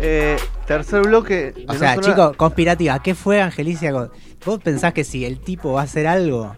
[0.00, 0.36] Eh,
[0.66, 1.54] tercer bloque.
[1.68, 3.02] O sea, chicos, conspirativa.
[3.02, 3.92] ¿Qué fue Angelicia?
[3.92, 6.56] ¿Vos pensás que si el tipo va a hacer algo,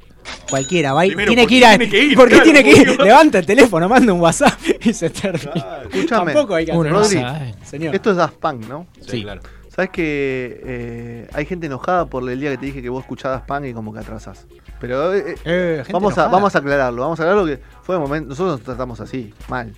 [0.49, 1.69] cualquiera va a ir, tiene ¿por que ir a.
[1.77, 2.17] tiene que ir?
[2.17, 3.01] ¿Por qué Claro, tiene que ir?
[3.01, 5.83] Levanta el teléfono, manda un WhatsApp y se termina.
[5.91, 6.33] Escúchame.
[6.33, 7.25] Tampoco hay que hacer Rodri.
[7.63, 7.95] Señor.
[7.95, 8.87] Esto es Daft Punk, ¿no?
[9.01, 9.43] Sí, claro.
[9.69, 13.43] Sabes que eh, hay gente enojada por el día que te dije que vos escuchabas
[13.43, 14.47] Punk y como que atrasás.
[14.87, 17.03] Pero eh, eh, Eh, vamos, a, vamos a aclararlo.
[17.03, 18.29] Vamos a aclararlo que fue un momento.
[18.31, 19.73] Nosotros nos tratamos así, mal.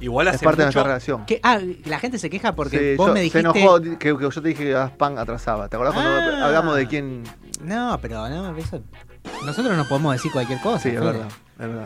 [0.00, 1.26] Igual Es hace parte de nuestra relación.
[1.26, 1.40] ¿Qué?
[1.42, 3.42] Ah, la gente se queja porque Sí, vos yo- me dijiste.
[3.52, 5.68] Se enojó que, que yo te dije que Punk atrasaba.
[5.68, 6.46] ¿Te acordás cuando Ah.
[6.46, 7.22] hablamos de quién?
[7.62, 8.80] No, pero no, eso.
[9.44, 10.78] Nosotros no podemos decir cualquier cosa.
[10.78, 11.28] Sí, es verdad.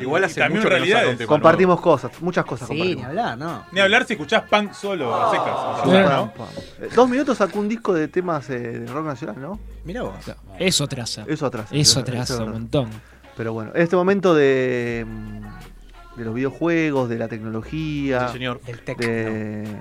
[0.00, 1.10] Igual hace También mucho que no realidades.
[1.10, 3.06] un tema Compartimos cosas, muchas cosas Sí, ni compartimos.
[3.08, 3.66] hablar, ¿no.
[3.72, 5.56] Ni hablar si escuchás punk solo, a secas.
[5.84, 6.04] Sí, ¿no?
[6.08, 6.48] pam, pam.
[6.80, 9.58] Eh, Dos minutos sacó un disco de temas eh, de rock nacional, ¿no?
[9.84, 10.14] Mira vos.
[10.58, 11.24] Eso traza.
[11.26, 11.74] Eso atrasa.
[11.74, 12.00] Eso
[12.44, 12.88] un montón.
[13.36, 18.60] Pero bueno, en este momento de, mm, de los videojuegos, de la tecnología, Sí, señor.
[18.66, 19.06] El tecno.
[19.06, 19.76] de,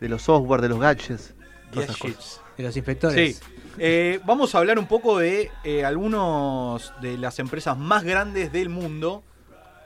[0.00, 1.34] de los software, de los gadgets,
[1.70, 2.18] todas esas Yes, cosas.
[2.36, 2.40] shits.
[2.56, 3.36] De los inspectores.
[3.36, 3.44] Sí.
[3.78, 8.70] Eh, vamos a hablar un poco de eh, algunos de las empresas más grandes del
[8.70, 9.22] mundo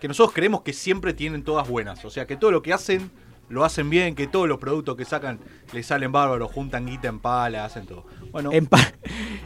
[0.01, 2.05] que nosotros creemos que siempre tienen todas buenas.
[2.05, 3.11] O sea, que todo lo que hacen
[3.49, 5.41] lo hacen bien, que todos los productos que sacan
[5.73, 8.07] les salen bárbaros, juntan guita en pala, hacen todo.
[8.31, 8.93] Bueno, En pa-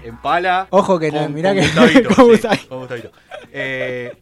[0.04, 0.66] en pala.
[0.70, 2.68] Ojo que no, mirá que- Gustavito, con sí, Gustavito.
[2.68, 3.12] con Gustavito.
[3.50, 4.14] Eh,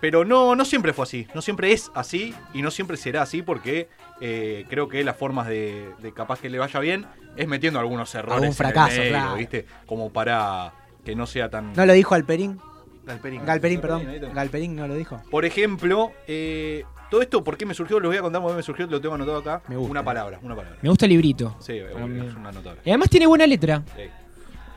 [0.00, 1.26] pero no, no siempre fue así.
[1.34, 3.88] No siempre es así y no siempre será así porque
[4.20, 8.14] eh, creo que las formas de, de capaz que le vaya bien es metiendo algunos
[8.14, 8.38] errores.
[8.42, 9.34] En el fracaso, medio, claro.
[9.36, 9.66] ¿viste?
[9.86, 11.72] Como para que no sea tan.
[11.72, 12.60] ¿No lo dijo Alperín?
[13.06, 13.44] Galperín.
[13.44, 14.06] Galperín, perdón.
[14.34, 15.20] Galperín no lo dijo.
[15.30, 18.00] Por ejemplo, eh, todo esto, ¿por qué me surgió?
[18.00, 19.62] Lo voy a contar porque me surgió, lo tengo anotado acá.
[19.68, 19.90] Me gusta.
[19.90, 20.78] Una palabra, una palabra.
[20.82, 21.56] Me gusta el librito.
[21.60, 22.80] Sí, es una notable.
[22.84, 23.82] Y además tiene buena letra.
[23.96, 24.02] Sí.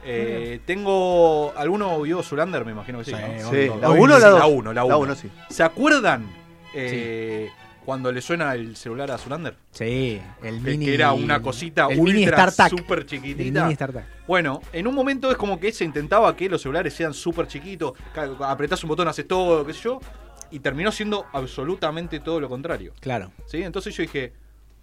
[0.09, 1.53] Eh, tengo.
[1.57, 2.63] ¿Alguno vio Zulander?
[2.63, 3.11] Me imagino que sí.
[3.11, 3.49] Sí, ¿no?
[3.49, 4.39] Sí, la 1 o la 2?
[4.39, 5.15] La 1, la 1.
[5.15, 5.29] sí.
[5.49, 6.29] ¿Se acuerdan
[6.73, 7.49] eh,
[7.87, 9.55] cuando le suena el celular a Zulander?
[9.71, 10.85] Sí, el Que- mini.
[10.87, 12.77] que era una cosita el ultra StarTAC.
[12.77, 13.63] super El chiquitita.
[13.65, 13.77] mini.
[14.27, 17.93] Bueno, en un momento es como que se intentaba que los celulares sean súper chiquitos,
[18.41, 20.01] apretás un botón, haces todo, qué sé yo,
[20.51, 22.91] y terminó siendo absolutamente todo lo contrario.
[22.99, 23.31] Claro.
[23.45, 23.63] ¿sí?
[23.63, 24.33] Entonces yo dije,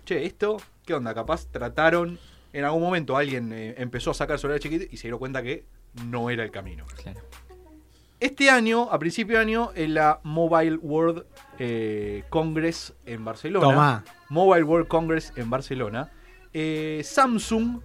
[0.07, 1.13] che, esto, ¿qué onda?
[1.13, 2.19] Capaz trataron,
[2.55, 5.67] en algún momento alguien eh, empezó a sacar celulares chiquitos y se dio cuenta que
[6.07, 6.87] no era el camino.
[7.03, 7.21] Claro.
[8.25, 11.27] Este año, a principio de año, en la Mobile World
[11.59, 13.67] eh, Congress en Barcelona.
[13.67, 14.05] Tomá.
[14.31, 16.11] Mobile World Congress en Barcelona.
[16.55, 17.83] eh, Samsung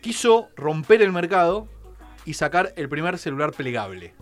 [0.00, 1.68] quiso romper el mercado
[2.24, 4.16] y sacar el primer celular plegable.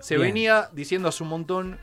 [0.00, 0.28] Se Bien.
[0.28, 1.76] venía diciendo hace un montón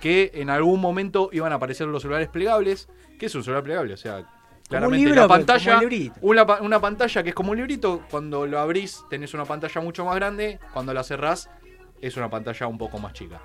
[0.00, 2.88] que en algún momento iban a aparecer los celulares plegables.
[3.18, 3.94] ¿Qué es un celular plegable?
[3.94, 4.24] O sea,
[4.68, 6.18] claramente libro, la pero pantalla, como un librito.
[6.20, 10.04] una, una pantalla que es como un librito, cuando lo abrís tenés una pantalla mucho
[10.04, 11.50] más grande, cuando la cerrás
[12.00, 13.40] es una pantalla un poco más chica.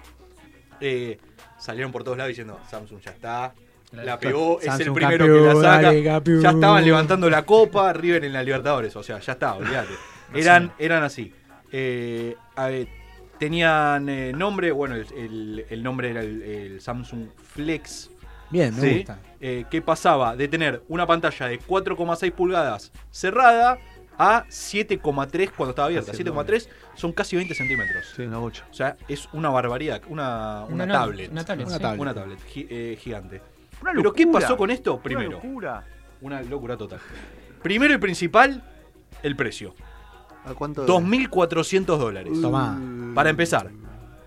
[0.80, 1.18] Eh,
[1.60, 3.54] salieron por todos lados diciendo, Samsung ya está,
[3.92, 5.82] la pegó, es el primero que la saca.
[5.82, 6.04] dale.
[6.42, 9.94] Ya estaban levantando la copa, River en la Libertadores, o sea, ya está, olvídate.
[10.34, 11.34] Eran, eran así.
[11.74, 12.88] Eh, a ver,
[13.38, 18.10] tenían eh, nombre, bueno, el, el- el nombre era el, el Samsung Flex.
[18.50, 18.96] Bien, me ¿sí?
[18.98, 19.20] gusta.
[19.42, 23.78] Eh, que pasaba de tener una pantalla de 4,6 pulgadas cerrada
[24.18, 26.12] a 7,3 cuando estaba abierta.
[26.12, 28.06] Casi el 7,3 son casi 20 centímetros.
[28.16, 28.66] Sí, una bocha.
[28.70, 31.32] O sea, es una barbaridad, una, una, Una no- tablet.
[31.32, 31.82] una tablet, Una sí.
[31.82, 32.02] tablet.
[32.02, 33.42] Una tablet gi- eh, gigante.
[33.82, 34.94] Una Pero ¿qué pasó con esto?
[34.96, 35.84] Una Primero, locura.
[36.22, 37.00] una locura total.
[37.64, 38.64] Primero y principal,
[39.24, 39.74] el precio.
[40.46, 40.86] ¿A cuánto?
[40.86, 42.34] 2.400 dólares.
[42.42, 42.80] Tomá.
[43.16, 43.70] Para empezar.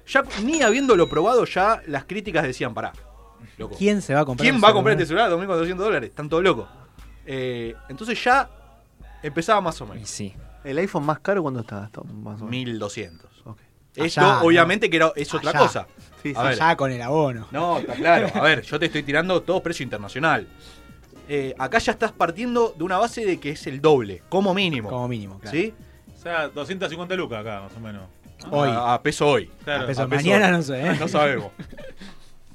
[0.06, 2.92] Ya ni habiéndolo probado, ya las críticas decían, pará.
[3.58, 3.76] Loco.
[3.78, 5.28] ¿Quién se va a comprar ¿Quién va a comprar este celular?
[5.30, 6.10] celular a 2.400 dólares?
[6.10, 6.68] Están todos locos.
[7.26, 8.50] Eh, entonces ya
[9.26, 10.08] empezaba más o Y menos.
[10.08, 10.34] sí.
[10.64, 11.84] ¿El iPhone más caro cuándo está?
[11.84, 12.80] Esto, más o menos.
[12.80, 13.20] 1.200.
[13.44, 13.58] Ok.
[13.96, 14.42] Esto Allá, ¿no?
[14.46, 15.86] obviamente que era, es otra cosa.
[16.22, 16.46] Sí, A sí.
[16.48, 16.62] ver.
[16.62, 17.46] Allá con el abono.
[17.50, 18.28] No, está claro.
[18.34, 20.46] A ver, yo te estoy tirando todo precio internacional.
[21.28, 24.88] Eh, acá ya estás partiendo de una base de que es el doble, como mínimo.
[24.88, 25.56] Como mínimo, claro.
[25.56, 25.74] ¿Sí?
[26.14, 28.04] O sea, 250 lucas acá, más o menos.
[28.50, 28.68] Hoy.
[28.70, 29.50] A, a peso hoy.
[29.64, 29.84] Claro.
[29.84, 30.52] A peso a peso mañana hoy.
[30.52, 30.96] no sé, ¿eh?
[30.98, 31.52] No sabemos.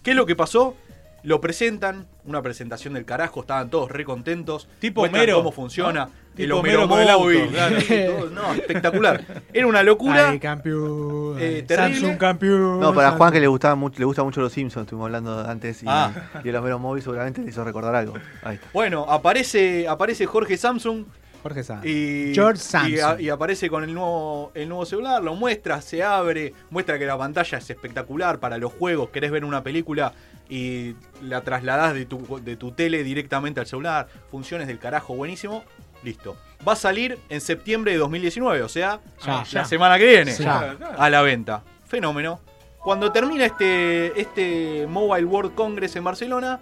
[0.03, 0.75] ¿Qué es lo que pasó?
[1.23, 4.67] Lo presentan, una presentación del carajo, estaban todos re contentos.
[4.79, 6.05] Tipo Homero, cómo funciona.
[6.05, 6.11] ¿no?
[6.43, 7.47] El Homero, Homero con el auto, móvil.
[7.49, 7.75] claro.
[7.87, 8.29] todo.
[8.31, 9.23] No, espectacular.
[9.53, 10.29] Era una locura.
[10.29, 11.35] Ay, campeón.
[11.39, 11.65] Eh.
[11.67, 12.79] Samsung campeón.
[12.79, 15.39] No, para Samsung- Juan que le gustaba mucho, le gusta mucho los Simpsons, estuvimos hablando
[15.47, 16.11] antes y, Ah.
[16.43, 18.13] y el Homero Móvil seguramente le hizo recordar algo.
[18.43, 18.67] Ahí está.
[18.73, 21.05] Bueno, aparece, aparece Jorge Samsung
[21.41, 21.85] Jorge Sanz.
[21.85, 22.99] Y, George y, Samsung.
[23.17, 27.05] a- y aparece con el nuevo, el nuevo celular, lo muestra, se abre, muestra que
[27.05, 30.11] la pantalla es espectacular para los juegos, querés ver una película
[30.49, 35.63] y la trasladás de tu, de tu tele directamente al celular, funciones del carajo, buenísimo,
[36.03, 36.35] listo.
[36.67, 39.65] Va a salir en septiembre de 2019, o sea, Ya, la ya.
[39.65, 40.43] semana que viene, Sí.
[40.45, 41.63] A la venta.
[41.87, 42.39] Fenómeno.
[42.83, 46.59] Cuando termina este, este Mobile World Congress en Barcelona,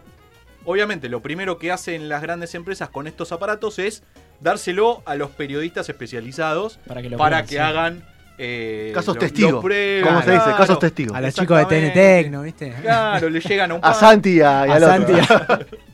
[0.66, 4.04] obviamente lo primero que hacen las grandes empresas con estos aparatos es
[4.40, 7.58] dárselo a los periodistas especializados Para que lo para que sí.
[7.58, 8.04] hagan
[8.40, 9.62] eh, Casos testigos.
[9.64, 10.44] ¿Cómo se dice?
[10.44, 10.58] claro.
[10.58, 11.16] Casos testigos.
[11.18, 12.00] A los chicos de TN Exactamente.
[12.24, 12.76] Tecno, ¿viste?
[12.82, 15.18] Claro, le llegan a un A par, Santi y, a, y A al otro.
[15.18, 15.68] Santi.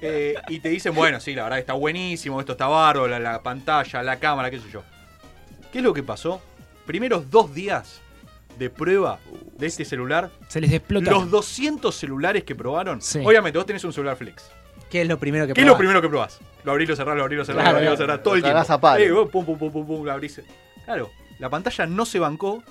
[0.00, 3.42] eh, y te dicen, bueno, sí, la verdad está buenísimo, esto está bárbaro, la, la
[3.42, 4.82] pantalla, la cámara, qué sé yo.
[5.72, 6.40] ¿Qué es lo que pasó?
[6.86, 8.00] Primeros dos días
[8.58, 9.18] de prueba
[9.56, 11.10] de este celular, Se les explota.
[11.10, 13.20] los 200 celulares que probaron, Sí.
[13.24, 14.50] obviamente vos tenés un celular flex.
[14.90, 15.78] ¿Qué es lo primero que ¿Qué es lo probás?
[15.78, 16.40] primero que probás?
[16.64, 18.42] Lo abrís, lo cerrás, lo abrís, lo cerrás, Claro, lo abrís, lo cerrás, todo el
[18.42, 18.58] tiempo.
[18.72, 19.04] a palo.
[19.04, 20.40] Eh, vos, pum, pum, pum, pum, pum, lo abrís.
[20.84, 22.62] Claro, la pantalla no se bancó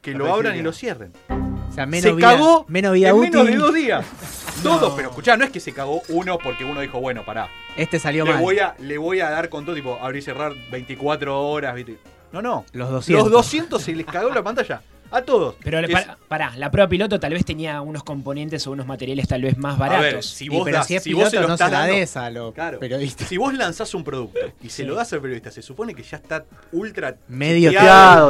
[0.00, 1.12] que La lo abran y lo cierren.
[1.28, 3.30] O sea, menos se vida, cagó menos vida en útil.
[3.32, 4.06] menos de dos días.
[4.62, 7.48] Todo, pero escuchá, no es que se cagó uno porque uno dijo, bueno, pará.
[7.76, 8.42] Este salió Le mal.
[8.42, 11.98] voy, a, le voy a dar con todo, tipo, abrir y cerrar 24 horas, ¿viste?
[12.32, 12.64] No, no.
[12.72, 13.24] Los 200.
[13.24, 14.82] Los 200 se les cagó la pantalla.
[15.12, 15.56] A todos.
[15.64, 18.86] Pero le- Es- para- pará, la prueba piloto tal vez tenía unos componentes o unos
[18.86, 20.26] materiales tal vez más a ver, baratos.
[20.26, 21.94] si Y vos, das- si es si vos se lo no se estás la dando-
[21.96, 22.78] des a los Claro.
[22.78, 23.28] periodistas.
[23.28, 24.88] Si vos lanzás un producto y se Sí.
[24.88, 28.28] lo das al periodista, se supone que ya está ultra Medio Teado,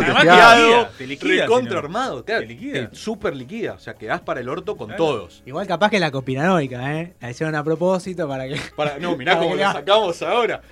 [0.97, 2.89] te liquida, recontra armado, Te liquida.
[2.91, 5.05] te super liquida, o sea, quedás para el orto con Claro.
[5.05, 5.43] todos.
[5.45, 7.15] Igual capaz que la copinanoica, ¿eh?
[7.21, 8.57] La hicieron a propósito para que...
[8.75, 10.63] Para, no, mirá cómo la- sacamos ahora.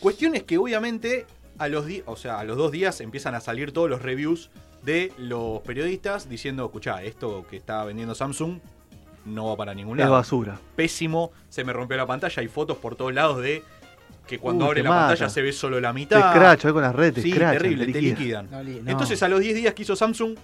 [0.00, 1.26] Cuestión es que obviamente
[1.58, 4.50] a los o sea, a los dos días empiezan a salir todos los reviews
[4.82, 8.58] de los periodistas diciendo, escuchá, esto que está vendiendo Samsung
[9.26, 10.14] no va para ningún Es lado.
[10.16, 10.58] basura.
[10.74, 13.62] Pésimo, se me rompió la pantalla, hay fotos por todos lados de
[14.26, 16.18] que cuando abre te la pantalla se ve solo la Te mitad.
[16.32, 18.18] escracha, eh, con las redes, te Sí, escrachan, terrible, te liquidan.
[18.18, 18.50] liquidan.
[18.50, 18.90] No li- no.
[18.90, 20.36] Entonces a los 10 días que hizo Samsung,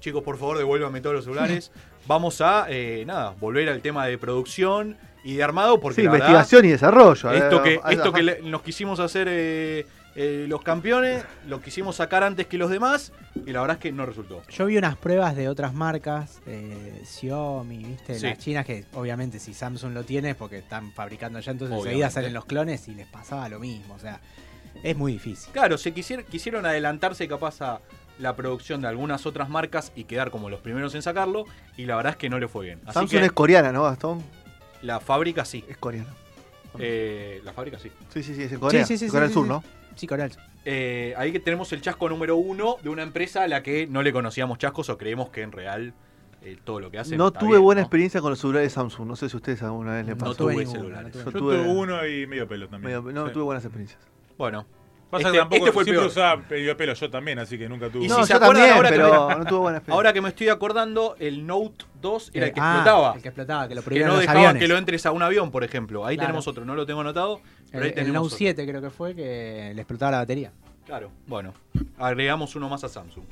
[0.00, 1.70] chicos, por favor, devuélvame todos los celulares.
[2.06, 6.12] Vamos a, eh, nada, volver al tema de producción y de armado, porque Sí, la
[6.12, 7.32] verdad, investigación y desarrollo.
[7.32, 9.84] esto eh, que, esto que le- nos quisimos hacer eh,
[10.16, 13.12] eh, los campeones, lo quisimos sacar antes que los demás,
[13.44, 14.42] y la verdad es que no resultó.
[14.48, 18.18] Yo vi unas pruebas de otras marcas, eh, Xiaomi, ¿viste?
[18.18, 18.26] Sí.
[18.26, 21.90] Las chinas que obviamente si Samsung lo tiene es porque están fabricando ya, entonces Obviamente.
[21.90, 23.94] enseguida salen los clones y les pasaba lo mismo.
[23.94, 24.20] O sea,
[24.82, 25.52] es muy difícil.
[25.52, 27.80] Claro, se quisier- quisieron adelantarse capaz a
[28.18, 31.44] la producción de algunas otras marcas y quedar como los primeros en sacarlo,
[31.76, 32.80] y la verdad es que no le fue bien.
[32.86, 34.22] Así Samsung que es coreana, ¿no, Gastón?
[34.80, 35.62] la fábrica sí.
[35.68, 36.08] Es coreana.
[36.78, 37.90] Eh, la fábrica sí.
[38.12, 38.84] Sí, sí, sí, es en Corea.
[38.84, 39.48] sí, sí, Corea sí, del Sur, sí.
[39.48, 39.64] ¿no?
[39.96, 40.30] Sí, Coral.
[40.64, 44.02] Eh, ahí que tenemos el chasco número uno de una empresa a la que no
[44.02, 45.94] le conocíamos chascos o creemos que en real
[46.42, 47.16] eh, todo lo que hace.
[47.16, 47.84] No está tuve bien, buena ¿no?
[47.84, 49.06] experiencia con los celulares Samsung.
[49.08, 50.34] No sé si ustedes alguna vez le No pasó.
[50.34, 51.14] tuve tuve ninguno, celulares.
[51.16, 53.02] no Yo Yo tuve- uno y medio pelo también.
[53.04, 53.32] Medio- no Sí.
[53.32, 54.00] tuve buenas experiencias.
[54.38, 54.66] Bueno,
[55.08, 56.10] Pasa Este- que tampoco este fue el siempre peor.
[56.10, 58.04] usaba medio pelo yo también, así que nunca tuve.
[58.04, 59.94] Y no, si yo se acuerdan también, ahora que pero me- no tuve buena experiencia.
[59.94, 63.14] ahora que me estoy acordando, el Note 2 era el que ah, explotaba.
[63.14, 64.60] El que explotaba, que lo Que prohibieron no los dejaba aviones.
[64.60, 66.04] que lo entres a un avión, por ejemplo.
[66.04, 66.26] Ahí Claro.
[66.26, 67.40] tenemos otro, no lo tengo anotado.
[67.76, 68.38] Pero ahí el, el tenemos Note otro.
[68.38, 70.52] 7 creo que fue que le explotaba la batería.
[70.84, 71.52] Claro, bueno.
[71.98, 73.24] Agregamos uno más a Samsung.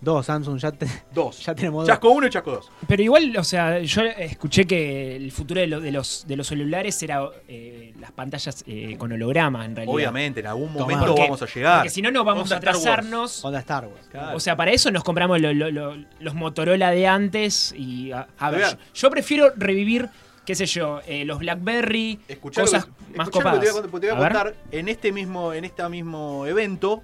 [0.00, 1.44] Dos, Samsung, ya, te- Dos.
[1.44, 1.88] ya tenemos dos.
[1.88, 2.70] Chasco 1 y Chasco 2.
[2.88, 6.48] Pero igual, o sea, yo escuché que el futuro de, lo- de los, de los
[6.48, 9.94] celulares era eh, las pantallas eh, con holograma, en realidad.
[9.94, 11.76] Obviamente, en algún momento Porque- vamos a llegar.
[11.78, 13.44] Porque si no, no vamos Onda a atrasarnos.
[13.44, 14.08] Onda Star Wars.
[14.10, 14.36] Claro.
[14.36, 17.72] O sea, para eso nos compramos lo- lo- lo- los Motorola de antes.
[17.76, 20.08] Y a, a ver, yo prefiero revivir,
[20.44, 23.60] qué sé yo, eh, los Blackberry, Escuchá cosas que- más copadas.
[23.60, 24.32] te voy a, te voy a A ver.
[24.32, 24.54] contar.
[24.70, 27.02] En este mismo, en este mismo evento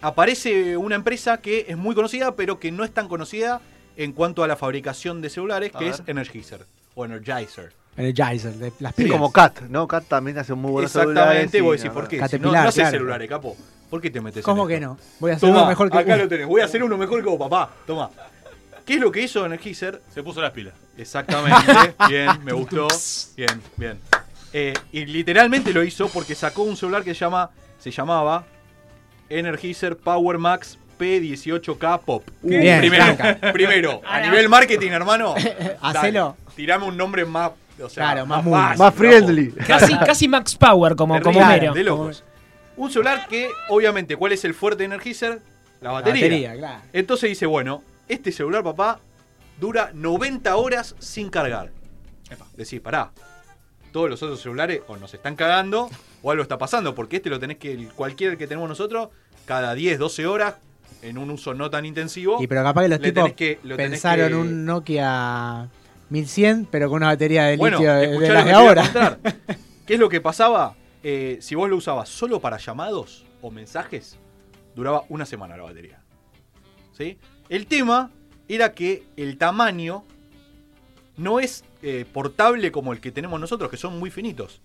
[0.00, 3.60] aparece una empresa que es muy conocida, pero que no es tan conocida
[3.96, 5.94] en cuanto a la fabricación de celulares, A que ver.
[5.94, 7.72] es Energizer o Energizer.
[7.96, 9.12] Energizer, de las pilas.
[9.12, 9.86] como Cat, ¿no?
[9.86, 11.44] Cat también hace muy buenos celulares.
[11.44, 12.28] Exactamente, y vos la decís, ¿por qué?
[12.28, 12.90] Si no, no haces claro.
[12.90, 13.56] celulares, capo.
[13.90, 14.86] ¿Por qué te metes ¿Cómo en que esto?
[14.86, 14.98] no?
[15.18, 16.22] Voy a hacer Tomá, uno mejor que acá vos.
[16.22, 16.46] lo tenés.
[16.46, 17.70] Voy a hacer uno mejor que vos, papá.
[17.86, 18.08] Toma.
[18.90, 20.02] ¿Qué es lo que hizo Energizer?
[20.12, 20.74] Se puso las pilas.
[20.98, 21.94] Exactamente.
[22.08, 22.88] bien, me gustó.
[23.36, 24.00] Bien, bien.
[24.52, 28.44] Eh, y literalmente lo hizo porque sacó un celular que se llama, se llamaba
[29.28, 32.28] Energizer Power Max P18K Pop.
[32.42, 33.16] Bien, primero,
[33.52, 35.36] primero, a nivel marketing, hermano.
[35.80, 36.36] Hacelo.
[36.40, 39.52] dale, tirame un nombre más, o sea, Claro, más muy- fácil, Más friendly.
[39.52, 41.74] Casi, casi Max Power, como, como Terrible, Homero.
[41.74, 42.24] de locos.
[42.76, 45.40] Un celular que, obviamente, ¿cuál es el fuerte de Energizer?
[45.80, 46.24] La La batería.
[46.26, 46.80] batería, claro.
[46.92, 49.00] Entonces dice, bueno, este celular, papá,
[49.58, 51.70] dura 90 horas sin cargar.
[52.56, 53.10] Decís, pará,
[53.92, 55.88] todos los otros celulares o nos están cagando
[56.22, 59.08] o algo está pasando, porque este lo tenés que, cualquier que tenemos nosotros,
[59.46, 60.54] cada 10, 12 horas,
[61.02, 62.42] en un uso no tan intensivo.
[62.42, 65.68] Y pero capaz que los tipos tenés que- lo pensaron que- un Nokia
[66.10, 69.18] 1100, pero con una batería de bueno, litio de, las de ahora.
[69.86, 70.76] ¿Qué es lo que pasaba?
[71.02, 74.18] eh, si vos lo usabas solo para llamados o mensajes,
[74.76, 75.98] duraba una semana la batería.
[76.92, 77.16] ¿Sí?
[77.50, 78.10] El tema
[78.48, 80.04] era que el tamaño
[81.16, 84.60] no es eh, portable como el que tenemos nosotros, que son muy finitos.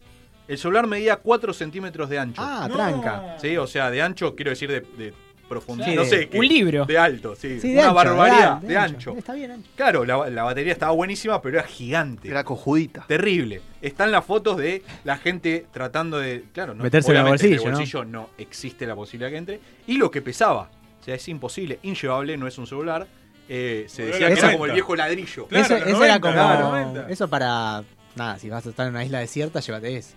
[0.47, 2.41] El celular medía 4 centímetros de ancho.
[2.43, 2.75] Ah, No.
[2.75, 3.37] tranca.
[3.41, 3.57] ¿Sí?
[3.57, 5.13] O sea, de ancho, quiero decir de, de
[5.49, 5.89] profundidad.
[5.89, 6.29] Sí, no de- sé.
[6.37, 6.85] un libro.
[6.85, 7.59] De alto, sí.
[7.59, 9.15] Sí, de Una ancho, barbaridad, de, de, ancho.
[9.17, 9.69] Está bien ancho.
[9.75, 12.29] Claro, la, la batería estaba buenísima, pero era gigante.
[12.29, 13.05] Era cojudita.
[13.07, 13.61] Terrible.
[13.81, 16.43] Están las fotos de la gente tratando de.
[16.53, 17.77] Claro, no, Metérselo en el bolsillo, ¿no?
[17.77, 18.29] bolsillo ¿no?
[18.37, 19.59] existe la posibilidad que entre.
[19.87, 20.69] Y lo que pesaba.
[21.05, 23.05] O sea, es imposible, inllevable, no es un celular.
[23.47, 24.73] Eh, se decía que era como el 90.
[24.73, 25.45] viejo ladrillo.
[25.47, 26.33] Claro, eso eso era 90, como.
[26.33, 27.09] claro, 90.
[27.11, 27.83] Eso para.
[28.15, 30.15] Nada, si vas a estar en una isla desierta, llévate ese.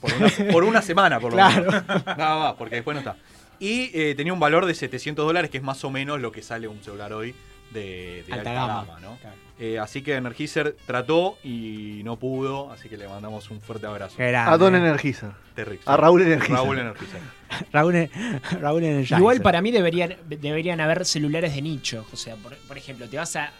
[0.00, 1.64] Por una, por una semana, por lo Claro.
[1.70, 1.84] menos.
[2.18, 3.14] Nada más, porque después no está.
[3.60, 6.42] Y eh, tenía un valor de 700 dólares, que es más o menos lo que
[6.42, 7.36] sale un celular hoy
[7.70, 8.84] de, de Alta alta, gama.
[8.84, 9.16] gama, ¿no?
[9.20, 9.36] Claro.
[9.58, 14.14] Eh, así que Energizer trató y no pudo, así que le mandamos un fuerte abrazo.
[14.16, 14.50] Grande.
[14.50, 14.74] A Don.
[14.74, 15.32] Energizer.
[15.54, 15.82] Terrible.
[15.84, 16.54] A Raúl Energizer.
[16.56, 17.20] Raúl Energizer.
[17.72, 18.10] Raúl,
[18.60, 22.06] Raúl en el Igual para mí deberían, deberían haber celulares de nicho.
[22.12, 23.52] O sea, por, por ejemplo, te vas a,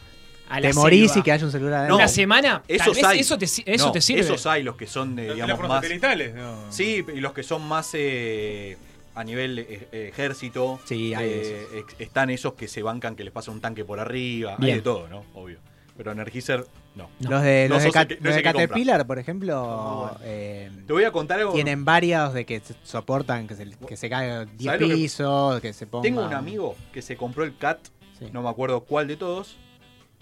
[0.49, 1.97] a la Te morís selva y que haya un celular adentro.
[1.97, 3.19] una No, semana, tal esos vez hay.
[3.21, 4.21] eso te, eso No, te sirve.
[4.23, 5.83] Esos hay, los que son, eh, Los digamos, teléfonos más.
[5.83, 6.35] satelitales.
[6.35, 6.73] No.
[6.73, 8.79] Sí, y los que son más eh,
[9.21, 10.81] a nivel eh, ejército.
[10.85, 14.01] Sí, hay eh, ex- están esos que se bancan que les pasa un tanque por
[14.01, 14.53] arriba.
[14.59, 14.77] Hay Bien.
[14.79, 15.25] de todo, ¿no?
[15.35, 15.59] Obvio.
[15.97, 17.11] Pero Energizer, no.
[17.21, 18.43] Los de, No los de, que- no los.
[18.43, 19.63] Caterpillar, por ejemplo,
[20.09, 20.19] bueno.
[20.23, 21.53] eh, Te voy a contar algo.
[21.53, 25.61] tienen varios de que soportan que se, que se caigan 10 ¿Sabés lo que- pisos,
[25.61, 26.03] que, se ponga...
[26.03, 27.79] Tengo un amigo que se compró el CAT,
[28.19, 28.27] Sí.
[28.33, 29.57] no me acuerdo cuál de todos.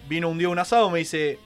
[0.09, 1.39] Vino un día un asado, me dice,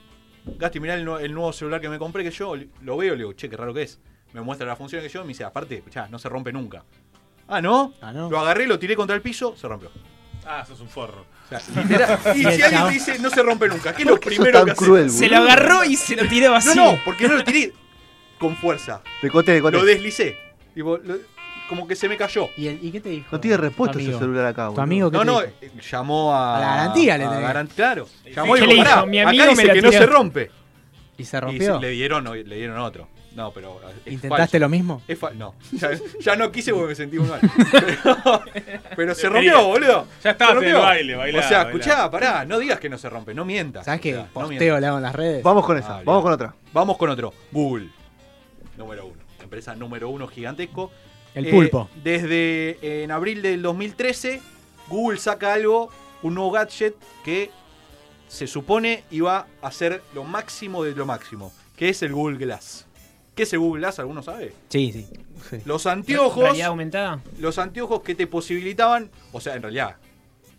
[0.57, 3.33] Gasti, mirá el, el nuevo celular que me compré, que yo lo veo, le digo,
[3.33, 3.99] che, qué raro que es.
[4.33, 6.83] Me muestra las funciones que yo, me dice, aparte, ya, no se rompe nunca.
[7.47, 7.93] Ah, ¿no?
[8.01, 8.29] Ah, ¿no?
[8.29, 9.89] Lo agarré, lo tiré contra el piso, se rompió.
[10.45, 11.25] Ah, sos un forro.
[11.45, 12.19] O sea, literal.
[12.35, 14.19] Y Y si alguien chavo- te dice, no se rompe nunca, ¿qué es ¿Por lo
[14.21, 14.85] primero que hace?
[14.85, 16.69] cruel, Se lo agarró y se lo tiró así.
[16.75, 17.73] No, no, porque no lo tiré
[18.39, 19.01] con fuerza.
[19.21, 19.77] Decote, decote.
[19.77, 20.37] Lo deslicé.
[20.73, 21.17] Tipo, lo-
[21.69, 22.49] como que se me cayó.
[22.57, 23.27] ¿Y, el- y qué te dijo?
[23.31, 25.53] No tiene repuesto tu ese celular acá, ¿Tu amigo qué No, te no, dijo?
[25.61, 26.57] eh, llamó a.
[26.57, 27.43] A la garantía le a tenés.
[27.43, 28.07] garan- Claro.
[28.35, 28.95] Llamó y ¿Qué dijo, le dijo?
[28.95, 30.01] "Pará, Mi acá amigo me dice que no tiró".
[30.01, 30.51] se rompe.
[31.17, 31.79] ¿Y se Y rompió?
[31.79, 33.07] le dieron, le dieron otro.
[33.35, 33.79] No, pero.
[34.05, 34.59] ¿Intentaste falso.
[34.59, 35.01] lo mismo?
[35.07, 37.41] Es no, ya, ya no quise porque me sentí muy mal.
[37.71, 38.43] Pero,
[38.95, 40.07] pero se rompió, boludo.
[40.23, 40.79] Ya estabas Se en el rompió.
[40.87, 43.85] baile, bailá, O sea, escuchá, pará, no digas que no se rompe, no mientas.
[43.85, 44.11] ¿Sabes O qué?
[44.13, 44.81] sea, no Posteo mientas.
[44.81, 45.43] le hago en las redes.
[45.43, 46.53] Vamos con esa, Ah, vamos con otra.
[46.73, 47.33] Vamos con otro.
[47.51, 47.89] Google.
[48.77, 49.17] Número uno.
[49.41, 50.91] Empresa número uno gigantesco.
[51.33, 51.89] El Eh, pulpo.
[52.03, 54.41] desde eh, en abril del 2013,
[54.89, 55.89] Google saca algo,
[56.21, 57.49] un nuevo gadget que
[58.27, 62.85] se supone iba a ser lo máximo de lo máximo, que es el Google Glass.
[63.35, 63.99] ¿Qué es el Google Glass?
[63.99, 64.53] ¿Alguno sabe?
[64.69, 65.07] Sí, sí.
[65.49, 65.57] Sí.
[65.65, 67.21] Los anteojos, ¿Realidad aumentada?
[67.39, 69.97] los anteojos que te posibilitaban, o sea, en realidad,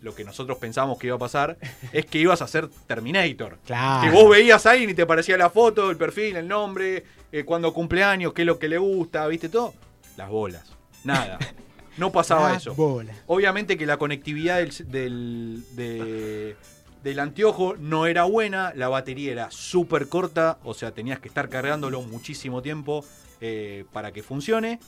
[0.01, 1.57] lo que nosotros pensamos que iba a pasar
[1.93, 3.57] es que ibas a ser Terminator.
[3.65, 4.03] Claro.
[4.11, 7.43] Que vos veías a alguien y te aparecía la foto, el perfil, el nombre, eh,
[7.45, 9.73] cuando cumpleaños, qué es lo que le gusta, ¿viste todo?
[10.17, 10.63] Las bolas.
[11.03, 11.39] Nada.
[11.97, 12.75] No pasaba Ah, eso.
[12.75, 13.13] bola.
[13.25, 16.57] Obviamente que la conectividad del, del, de-
[17.05, 21.49] del anteojo no era buena, la batería era súper corta, o sea, tenías que estar
[21.49, 23.05] cargándolo muchísimo tiempo
[23.41, 24.79] eh, para que funcione.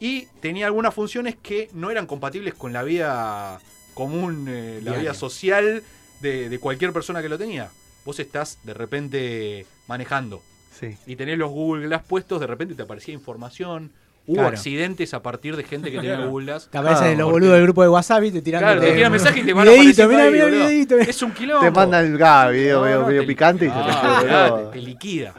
[0.00, 3.60] Y tenía algunas funciones que no eran compatibles con la vida
[3.94, 5.84] común, eh, la vida social
[6.20, 7.70] de, de cualquier persona que lo tenía.
[8.04, 10.96] Vos estás de repente manejando Sí.
[11.06, 13.92] y tenés los Google Glass puestos, de repente te aparecía información.
[14.30, 14.48] Hubo Claro.
[14.56, 16.68] accidentes a partir de gente que tenía el Google Glass.
[16.70, 18.92] Te aparecen Ah, los porque- boludos del grupo de WhatsApp y te tiran Claro, te
[18.92, 20.98] tiran mensajes y te van a videíto.
[20.98, 21.64] Es un quilombo.
[21.64, 24.70] Te mandan el ah, video te- picante y se te Ah, sube, olvidate, boludo.
[24.70, 25.34] te liquida.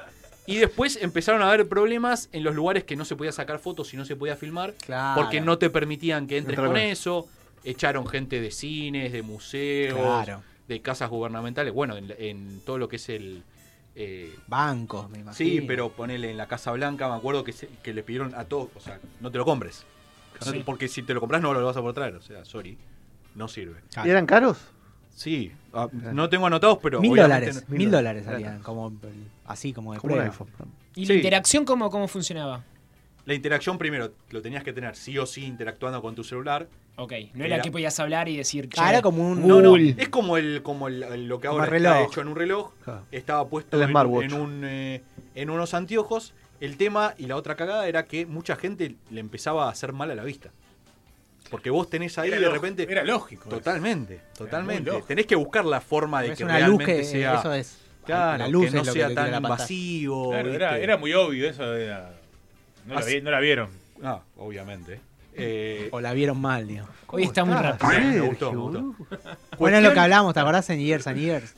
[0.46, 3.94] Y después empezaron a haber problemas en los lugares que no se podía sacar fotos
[3.94, 4.74] y no se podía filmar.
[4.86, 5.22] Claro.
[5.22, 7.28] Porque no te permitían que entres con con eso.
[7.64, 10.42] Echaron gente de cines, de museos, Claro.
[10.68, 11.74] de casas gubernamentales.
[11.74, 13.44] Bueno, en, en todo lo que es el...
[13.96, 15.34] eh, Bancos, me imagino.
[15.34, 18.46] Sí, pero ponele en la Casa Blanca, me acuerdo que, se- que le pidieron a
[18.46, 19.86] todos, o sea, no te lo compres.
[20.46, 22.78] No porque si te lo compras no lo vas a poder traer, o sea, sorry,
[23.36, 23.80] no sirve.
[24.04, 24.58] ¿Y eran caros?
[25.14, 28.92] Sí, ah, no tengo anotados, pero Mil dólares, no- mil dólares salían, como
[29.46, 30.34] así como de Como prueba.
[30.96, 31.12] ¿Y Sí.
[31.12, 32.64] la interacción cómo, cómo funcionaba?
[33.26, 36.68] La interacción primero lo tenías que tener sí o sí interactuando con tu celular.
[36.98, 39.62] Ok, no era, Era- que podías hablar y decir, che, Ah, era como un No,
[39.62, 42.08] no, es como el como el- el- lo que ahora está reloj.
[42.12, 42.72] hecho en un reloj.
[43.12, 45.02] Estaba puesto El en, en un eh,
[45.36, 46.34] en unos anteojos.
[46.60, 50.12] El tema y la otra cagada era que mucha gente le empezaba a hacer mal
[50.12, 50.52] a la vista.
[51.50, 53.44] Porque vos tenés ahí Era de repente Era lógico.
[53.48, 53.58] eso.
[53.58, 54.90] Totalmente, totalmente.
[54.92, 55.08] lógico.
[55.08, 57.78] Tenés que buscar la forma de es que una luz realmente que sea, eso es.
[58.06, 60.30] claro, la luz que no sea que tan invasivo.
[60.32, 62.14] Claro, era, muy obvio, eso era.
[62.86, 63.70] No, la, Así- vi- no la vieron.
[64.04, 65.00] Ah, obviamente.
[65.34, 66.86] Eh, O la vieron mal, digo.
[67.08, 67.88] Hoy está muy rápido.
[67.90, 68.82] me Sergio, gustó, me gustó.
[68.82, 68.96] boludo?
[69.58, 71.56] Bueno, es lo que hablamos, ¿te acordás en Years and Years?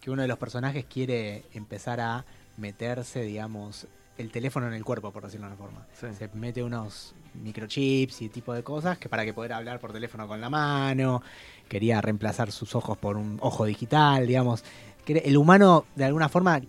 [0.00, 2.24] Que uno de los personajes quiere empezar a
[2.56, 3.86] meterse, digamos,
[4.18, 5.86] el teléfono en el cuerpo, por decirlo de una forma.
[6.00, 6.06] Sí.
[6.16, 10.26] Se mete unos microchips y tipo de cosas que para que poder hablar por teléfono
[10.28, 11.22] con la mano.
[11.68, 14.64] Quería reemplazar sus ojos por un ojo digital, digamos.
[15.04, 16.60] Que El humano, de alguna forma,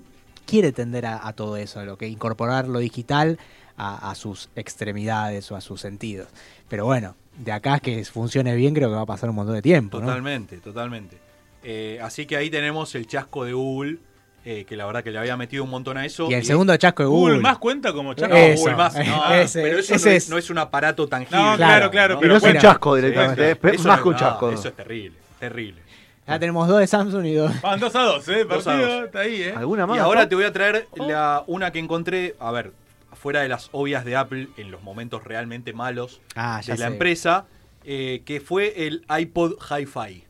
[0.46, 3.38] quiere tender a, a todo eso, a lo que incorporar lo digital
[3.78, 6.28] a, a sus extremidades o a sus sentidos.
[6.70, 9.62] Pero bueno, de acá que funcione bien, creo que va a pasar un montón de
[9.62, 10.00] tiempo.
[10.00, 10.08] ¿no?
[10.08, 11.18] Totalmente, totalmente.
[11.64, 13.98] Eh, así que ahí tenemos el chasco de Google,
[14.46, 16.30] eh, que la verdad que le había metido un montón a eso.
[16.32, 17.42] Y el segundo chasco de Google Google.
[17.44, 18.34] más cuenta como chaco.
[18.34, 18.96] No, Eso, Google más.
[18.96, 21.38] No, ese- pero eso ese no, es- es, no es un aparato tangible.
[21.38, 23.60] No, claro, claro, Y pero no es un chasco directamente, sí.
[23.68, 24.52] es Eso más no- que un no, chasco.
[24.52, 25.82] Eso es terrible, terrible.
[26.26, 27.62] Ya tenemos dos de Samsung y dos.
[27.62, 28.44] Van 2 a 2, ¿eh?
[28.44, 29.06] Dos a dos.
[29.06, 29.54] está ahí, ¿eh?
[29.56, 29.96] ¿Alguna más?
[29.96, 30.28] Y ahora no?
[30.28, 32.74] te voy a traer la, una que encontré, a ver,
[33.14, 36.94] fuera de las obvias de Apple, en los momentos realmente malos Ah, de la sé.
[36.94, 37.46] empresa,
[37.84, 40.24] eh, que fue el iPod Hi-Fi.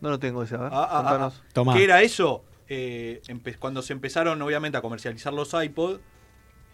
[0.00, 0.70] No lo tengo ese, a ver.
[0.72, 1.32] Ah, ah, ah.
[1.52, 1.74] Tomá.
[1.74, 2.44] ¿Qué era eso?
[2.68, 3.20] Eh,
[3.58, 6.00] cuando se empezaron obviamente a comercializar los iPod,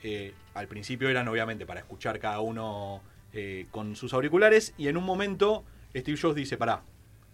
[0.02, 4.96] eh, al principio eran obviamente para escuchar cada uno eh, con sus auriculares y en
[4.96, 6.82] un momento Steve Jobs dice, pará,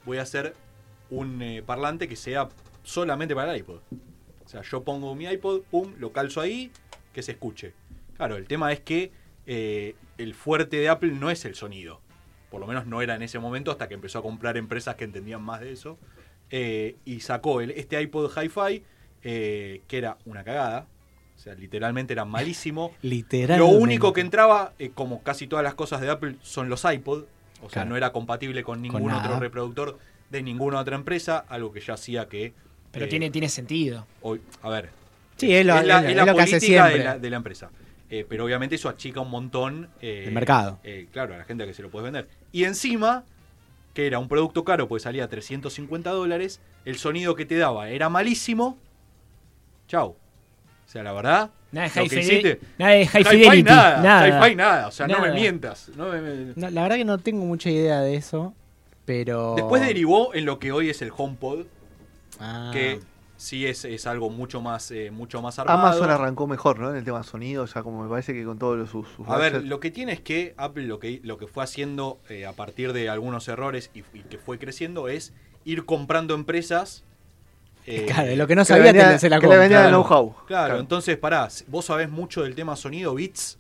[0.05, 0.55] voy a hacer
[1.11, 2.49] un eh, parlante que sea
[2.83, 3.81] solamente para el iPod.
[4.45, 6.71] O sea, yo pongo mi iPod, pum, lo calzo ahí,
[7.15, 7.73] que se escuche.
[8.19, 9.11] Claro, el tema es que
[9.47, 12.01] eh, el fuerte de Apple no es el sonido.
[12.51, 15.05] Por lo menos no era en ese momento hasta que empezó a comprar empresas que
[15.05, 15.99] entendían más de eso.
[16.51, 18.83] Eh, y sacó el, este iPod Hi-Fi,
[19.23, 20.87] eh, que era una cagada.
[21.37, 22.93] O sea, literalmente era malísimo.
[23.03, 23.59] Literal.
[23.61, 27.25] Lo único que entraba, como casi todas las cosas de Apple, son los iPod.
[27.63, 27.91] O sea, Claro.
[27.91, 29.99] no era compatible con ningún otro reproductor
[30.31, 32.53] de ninguna otra empresa, algo que ya hacía que...
[32.93, 34.07] Pero tiene, tiene sentido.
[34.21, 34.91] hoy- a ver.
[35.37, 37.19] Sí, es lo- la, es lo- es es la lo que hace política de la,
[37.19, 37.71] de la empresa.
[38.11, 39.89] Eh, pero obviamente eso achica un montón...
[40.01, 40.79] eh, El mercado.
[40.85, 42.29] eh, claro, a la gente a que se lo puedes vender.
[42.53, 43.25] Y encima,
[43.93, 48.09] que era un producto caro, pues salía 350 dólares, el sonido que te daba era
[48.09, 48.79] malísimo.
[49.89, 50.11] Chau.
[50.11, 51.51] O sea, la verdad...
[51.73, 53.63] Nada de high, hiciste- nada de high Hi-Fi fidelity.
[53.65, 54.29] nada, nada.
[54.47, 55.35] Hi-Fi nada, o sea, no me Nada.
[55.35, 55.89] mientas.
[55.97, 58.55] no me- me- No, la verdad que no tengo mucha idea de eso,
[59.05, 59.55] pero...
[59.57, 61.67] Después derivó en lo que hoy es el HomePod,
[62.39, 62.71] Ah.
[62.73, 63.01] que
[63.37, 65.79] sí es, es algo mucho más, eh, mucho más armado.
[65.81, 66.91] Amazon arrancó mejor, ¿no?
[66.91, 69.37] En el tema sonido, ya como me parece que con todos los sus, sus A
[69.37, 72.53] ver, lo que tiene es que Apple lo que, lo que fue haciendo eh, a
[72.53, 75.33] partir de algunos errores y, y que fue creciendo es
[75.65, 77.05] ir comprando empresas.
[77.87, 79.79] eh, Claro, de lo que no que sabía venía- te- se la que le venía
[79.85, 80.05] el Claro.
[80.05, 80.35] know-how.
[80.47, 83.59] Claro, entonces pará, vos sabés mucho del tema sonido, Beats,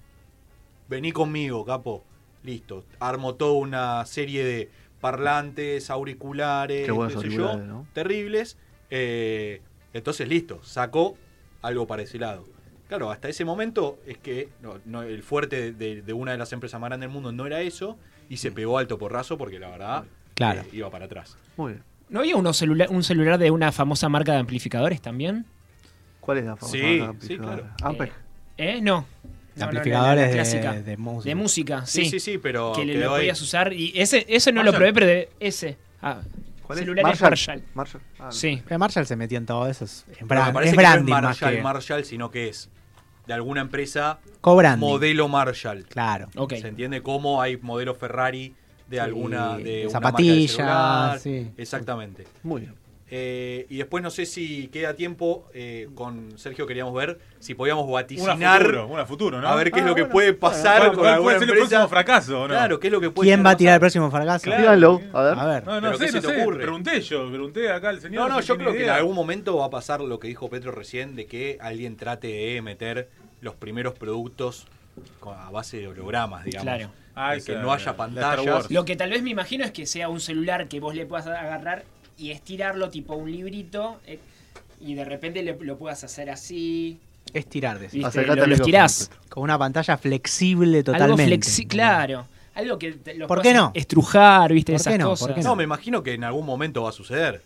[0.88, 2.04] vení conmigo, capo.
[2.42, 7.58] Listo, armo toda una serie de parlantes, auriculares, Qué sé yo,
[7.94, 8.58] terribles.
[8.90, 9.60] Eh,
[9.92, 11.16] entonces, listo, sacó
[11.62, 12.46] algo para ese lado.
[12.88, 16.52] Claro, hasta ese momento es que no, no, el fuerte de, de una de las
[16.52, 17.96] empresas más grandes del mundo no era eso
[18.28, 20.60] y se pegó alto porrazo porque la verdad Claro.
[20.62, 21.36] eh, iba para atrás.
[21.56, 21.84] Muy bien.
[22.10, 25.46] ¿No había uno celula- un celular de una famosa marca de amplificadores también?
[26.20, 27.56] ¿Cuál es la famosa Sí, marca sí, amplificadora?
[27.56, 27.74] claro.
[27.82, 28.12] Ampeg.
[28.58, 28.80] ¿Eh?
[28.82, 29.00] No.
[29.00, 29.06] No,
[29.56, 30.72] no, amplificadores de- clásica.
[30.74, 31.28] de música.
[31.30, 32.10] De música, Sí, sí.
[32.10, 33.72] sí, sí, pero que le, lo podías usar.
[33.72, 34.78] Y ese, ese no lo Marshall.
[34.78, 35.76] probé, pero de ese.
[36.02, 36.20] Ah,
[36.66, 36.84] ¿Cuál es?
[36.84, 37.62] celulares Marshall.
[37.74, 38.02] Marshall.
[38.18, 38.62] Ah, Sí.
[38.66, 39.84] Pero Marshall se metió en todo eso.
[39.84, 41.62] Es, brand- me parece es que no branding es Marshall, que...
[41.62, 42.70] Marshall, sino que es
[43.26, 44.86] de alguna empresa Co-branding.
[44.86, 45.84] modelo Marshall.
[45.86, 46.28] Claro.
[46.36, 46.54] Ok.
[46.54, 48.54] Se entiende cómo hay modelo Ferrari
[48.88, 51.50] de alguna de zapatillas, sí.
[51.56, 52.24] Exactamente.
[52.42, 52.74] Muy bien.
[53.16, 57.84] Eh, y después no sé si queda tiempo eh, con Sergio queríamos ver si podíamos
[57.84, 59.46] Una vaticinar futuro, una futuro, ¿no?
[59.46, 61.48] a ver qué es Ah, lo que puede pasar ¿Cuál- con cuál alguna puede ser
[61.50, 62.48] el próximo fracaso no?
[62.48, 64.42] Claro, qué es lo que puede ¿Quién va a tirar el próximo fracaso?
[64.46, 64.62] Claro.
[64.62, 65.38] Díganlo, a ver.
[65.38, 65.64] A ver.
[65.64, 66.42] No, no ¿Pero qué sé, se no te sé.
[66.42, 66.62] ocurre?
[66.62, 68.28] Pregunté yo, pregunté acá al señor.
[68.28, 70.72] No, no, yo creo que en algún momento va a pasar lo que dijo Petro
[70.72, 73.08] recién, de que alguien trate de meter
[73.42, 74.66] los primeros productos
[75.24, 76.64] a base de hologramas, digamos.
[76.64, 76.90] Claro.
[77.14, 78.68] Ah, que no haya pantallas.
[78.72, 81.28] Lo que tal vez me imagino es que sea un celular que vos le puedas
[81.28, 81.84] agarrar
[82.18, 84.18] y estirarlo tipo un librito eh,
[84.80, 86.98] y de repente le- lo puedas hacer así.
[87.32, 87.94] Es tirar de eso.
[87.94, 88.08] ¿viste?
[88.08, 89.10] Acercate Lo, lo estirás.
[89.28, 91.24] Con una pantalla flexible Algo totalmente.
[91.26, 92.26] flexi claro.
[92.54, 93.72] Algo que te- lo ¿Por puedas qué no?
[93.74, 95.08] Estrujar, viste, ¿Por esas qué no?
[95.10, 95.26] cosas.
[95.28, 97.42] ¿Por qué No, me imagino que en algún momento va a suceder.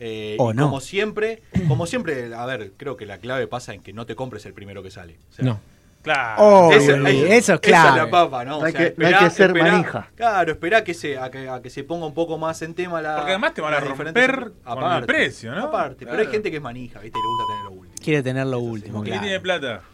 [0.00, 0.64] Eh, O no.
[0.64, 4.16] Como siempre, como siempre, a ver, creo que la clave pasa en que no te
[4.16, 5.14] compres el primero que sale.
[5.30, 5.60] O sea, No.
[6.02, 6.72] Claro.
[6.72, 8.58] Eso, es Esa es la papa, ¿no?
[8.58, 10.08] No hay O sea, que- no hay que ser manija.
[10.16, 13.00] Claro, espera que se, a, que, a que se ponga un poco más en tema
[13.00, 13.16] la.
[13.16, 15.64] Porque además te van a romper con el precio, ¿no?
[15.66, 16.22] Aparte, pero Claro.
[16.28, 17.18] hay gente que es manija, ¿viste?
[17.18, 17.94] Le gusta tener lo último.
[18.02, 19.22] Quiere tener lo último, ¿Quién claro.
[19.22, 19.82] tiene plata?